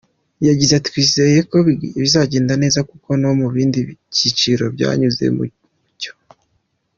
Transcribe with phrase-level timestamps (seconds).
[0.47, 1.57] Yagize ati “Twizeye ko
[2.01, 3.79] bizagenda neza kuko no mu bindi
[4.11, 5.43] byiciro byanyuze mu
[5.85, 6.13] mucyo.